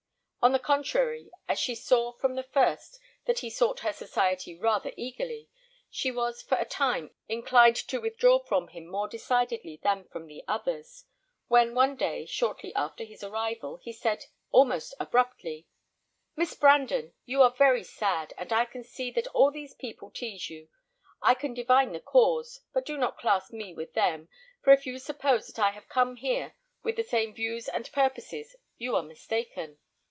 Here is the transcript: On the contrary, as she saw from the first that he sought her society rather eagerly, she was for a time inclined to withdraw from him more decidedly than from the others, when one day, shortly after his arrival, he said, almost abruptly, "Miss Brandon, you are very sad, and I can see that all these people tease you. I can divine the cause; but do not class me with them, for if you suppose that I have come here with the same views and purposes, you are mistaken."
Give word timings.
On 0.43 0.53
the 0.53 0.57
contrary, 0.57 1.29
as 1.47 1.59
she 1.59 1.75
saw 1.75 2.13
from 2.13 2.33
the 2.33 2.41
first 2.41 2.99
that 3.25 3.41
he 3.45 3.49
sought 3.51 3.81
her 3.81 3.93
society 3.93 4.55
rather 4.57 4.91
eagerly, 4.97 5.49
she 5.91 6.09
was 6.09 6.41
for 6.41 6.57
a 6.57 6.65
time 6.65 7.11
inclined 7.27 7.75
to 7.75 8.01
withdraw 8.01 8.39
from 8.39 8.69
him 8.69 8.87
more 8.87 9.07
decidedly 9.07 9.79
than 9.83 10.05
from 10.07 10.25
the 10.25 10.43
others, 10.47 11.03
when 11.47 11.75
one 11.75 11.95
day, 11.95 12.25
shortly 12.25 12.73
after 12.73 13.03
his 13.03 13.23
arrival, 13.23 13.77
he 13.83 13.93
said, 13.93 14.25
almost 14.49 14.95
abruptly, 14.99 15.67
"Miss 16.35 16.55
Brandon, 16.55 17.13
you 17.23 17.43
are 17.43 17.51
very 17.55 17.83
sad, 17.83 18.33
and 18.35 18.51
I 18.51 18.65
can 18.65 18.83
see 18.83 19.11
that 19.11 19.27
all 19.35 19.51
these 19.51 19.75
people 19.75 20.09
tease 20.09 20.49
you. 20.49 20.69
I 21.21 21.35
can 21.35 21.53
divine 21.53 21.91
the 21.91 21.99
cause; 21.99 22.61
but 22.73 22.83
do 22.87 22.97
not 22.97 23.19
class 23.19 23.51
me 23.51 23.75
with 23.75 23.93
them, 23.93 24.27
for 24.63 24.73
if 24.73 24.87
you 24.87 24.97
suppose 24.97 25.45
that 25.45 25.59
I 25.59 25.69
have 25.69 25.87
come 25.87 26.15
here 26.15 26.55
with 26.81 26.95
the 26.95 27.03
same 27.03 27.31
views 27.31 27.67
and 27.69 27.91
purposes, 27.91 28.55
you 28.79 28.95
are 28.95 29.03
mistaken." 29.03 29.77